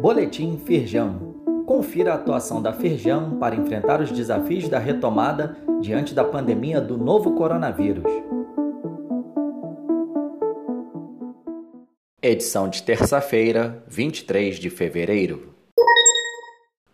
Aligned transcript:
Boletim 0.00 0.56
Firjão. 0.64 1.34
Confira 1.66 2.12
a 2.12 2.14
atuação 2.14 2.62
da 2.62 2.72
Firjão 2.72 3.36
para 3.38 3.54
enfrentar 3.54 4.00
os 4.00 4.10
desafios 4.10 4.66
da 4.66 4.78
retomada 4.78 5.58
diante 5.78 6.14
da 6.14 6.24
pandemia 6.24 6.80
do 6.80 6.96
novo 6.96 7.34
coronavírus. 7.34 8.10
Edição 12.22 12.66
de 12.66 12.82
terça-feira, 12.82 13.84
23 13.88 14.56
de 14.56 14.70
fevereiro. 14.70 15.54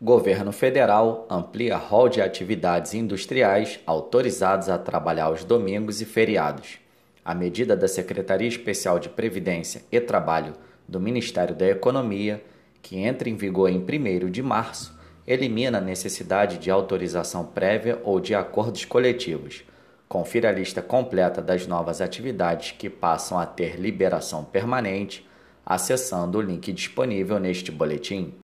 Governo 0.02 0.50
Federal 0.50 1.28
amplia 1.30 1.76
rol 1.76 2.08
de 2.08 2.20
atividades 2.20 2.92
industriais 2.92 3.78
autorizadas 3.86 4.68
a 4.68 4.76
trabalhar 4.76 5.26
aos 5.26 5.44
domingos 5.44 6.00
e 6.00 6.04
feriados. 6.04 6.80
A 7.24 7.36
medida 7.36 7.76
da 7.76 7.86
Secretaria 7.86 8.48
Especial 8.48 8.98
de 8.98 9.08
Previdência 9.08 9.82
e 9.92 10.00
Trabalho 10.00 10.54
do 10.88 10.98
Ministério 10.98 11.54
da 11.54 11.68
Economia 11.68 12.42
que 12.86 13.00
entra 13.00 13.28
em 13.28 13.34
vigor 13.34 13.68
em 13.68 13.78
1 13.78 14.30
de 14.30 14.40
março, 14.40 14.96
elimina 15.26 15.78
a 15.78 15.80
necessidade 15.80 16.56
de 16.56 16.70
autorização 16.70 17.44
prévia 17.44 18.00
ou 18.04 18.20
de 18.20 18.32
acordos 18.32 18.84
coletivos. 18.84 19.64
Confira 20.08 20.50
a 20.50 20.52
lista 20.52 20.80
completa 20.80 21.42
das 21.42 21.66
novas 21.66 22.00
atividades 22.00 22.76
que 22.78 22.88
passam 22.88 23.40
a 23.40 23.44
ter 23.44 23.74
liberação 23.74 24.44
permanente 24.44 25.28
acessando 25.64 26.38
o 26.38 26.40
link 26.40 26.72
disponível 26.72 27.40
neste 27.40 27.72
boletim. 27.72 28.34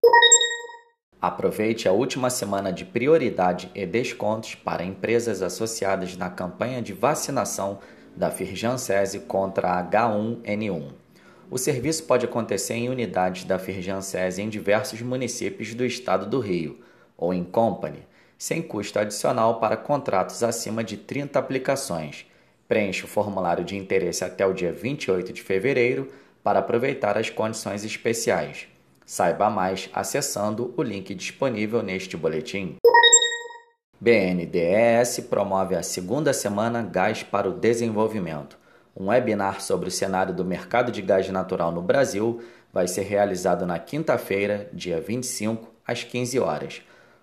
Aproveite 1.21 1.87
a 1.87 1.93
última 1.93 2.29
semana 2.29 2.73
de 2.73 2.83
prioridade 2.83 3.71
e 3.73 3.85
descontos 3.85 4.55
para 4.55 4.83
empresas 4.83 5.41
associadas 5.41 6.17
na 6.17 6.29
campanha 6.29 6.81
de 6.81 6.91
vacinação 6.91 7.79
da 8.13 8.29
Firjan 8.29 8.77
SESI 8.77 9.21
contra 9.21 9.69
a 9.69 9.89
H1N1. 9.89 11.02
O 11.53 11.57
serviço 11.59 12.05
pode 12.05 12.25
acontecer 12.25 12.73
em 12.73 12.89
unidades 12.89 13.43
da 13.43 13.59
Firjan-SESI 13.59 14.41
em 14.41 14.49
diversos 14.49 14.99
municípios 15.03 15.75
do 15.75 15.85
estado 15.85 16.25
do 16.25 16.39
Rio, 16.39 16.79
ou 17.15 17.31
em 17.31 17.43
company, 17.43 17.99
sem 18.39 18.59
custo 18.59 18.97
adicional 18.97 19.59
para 19.59 19.77
contratos 19.77 20.41
acima 20.41 20.83
de 20.83 20.97
30 20.97 21.37
aplicações. 21.37 22.25
Preencha 22.67 23.05
o 23.05 23.07
formulário 23.07 23.63
de 23.63 23.77
interesse 23.77 24.25
até 24.25 24.43
o 24.47 24.51
dia 24.51 24.71
28 24.71 25.31
de 25.31 25.43
fevereiro 25.43 26.11
para 26.43 26.57
aproveitar 26.57 27.19
as 27.19 27.29
condições 27.29 27.85
especiais. 27.85 28.65
Saiba 29.05 29.47
mais 29.47 29.91
acessando 29.93 30.73
o 30.75 30.81
link 30.81 31.13
disponível 31.13 31.83
neste 31.83 32.17
boletim. 32.17 32.77
BNDES 34.01 35.19
promove 35.29 35.75
a 35.75 35.83
segunda 35.83 36.33
semana 36.33 36.81
Gás 36.81 37.21
para 37.21 37.47
o 37.47 37.53
Desenvolvimento. 37.53 38.62
Um 38.95 39.07
webinar 39.07 39.59
sobre 39.59 39.89
o 39.89 39.91
cenário 39.91 40.33
do 40.33 40.45
mercado 40.45 40.91
de 40.91 41.01
gás 41.01 41.27
natural 41.29 41.71
no 41.71 41.81
Brasil 41.81 42.43
vai 42.71 42.87
ser 42.87 43.01
realizado 43.01 43.65
na 43.65 43.79
quinta-feira, 43.79 44.69
dia 44.71 45.01
25, 45.01 45.67
às 45.85 46.03
15 46.03 46.39
horas. 46.39 46.81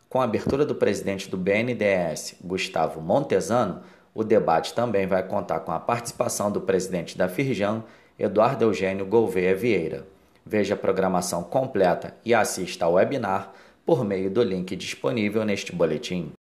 Com 0.08 0.20
a 0.20 0.24
abertura 0.24 0.66
do 0.66 0.74
presidente 0.74 1.30
do 1.30 1.36
BNDES, 1.36 2.36
Gustavo 2.42 3.00
Montesano, 3.00 3.82
o 4.12 4.24
debate 4.24 4.74
também 4.74 5.06
vai 5.06 5.22
contar 5.22 5.60
com 5.60 5.70
a 5.70 5.78
participação 5.78 6.50
do 6.50 6.60
presidente 6.60 7.16
da 7.16 7.28
Firjan, 7.28 7.84
Eduardo 8.18 8.64
Eugênio 8.64 9.06
Gouveia 9.06 9.55
Vieira. 9.55 10.05
Veja 10.44 10.74
a 10.74 10.77
programação 10.77 11.44
completa 11.44 12.14
e 12.24 12.34
assista 12.34 12.84
ao 12.84 12.94
webinar 12.94 13.52
por 13.86 14.05
meio 14.05 14.28
do 14.28 14.42
link 14.42 14.74
disponível 14.74 15.44
neste 15.44 15.72
boletim. 15.72 16.32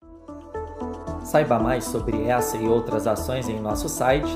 Saiba 1.23 1.59
mais 1.59 1.83
sobre 1.83 2.23
essa 2.23 2.57
e 2.57 2.67
outras 2.67 3.05
ações 3.05 3.47
em 3.47 3.59
nosso 3.59 3.87
site 3.87 4.35